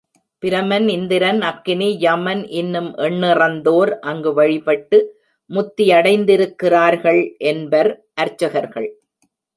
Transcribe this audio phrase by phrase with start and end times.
[0.43, 4.99] பிரமன், இந்திரன், அக்கினி, யமன் இன்னும் எண்ணிறந்தோர் அங்கு வழிபட்டு
[5.49, 7.21] முத்தியடைந்திருக்கிறார்கள்
[7.37, 7.91] என்பர்
[8.13, 8.89] அர்ச்சகர்கள்.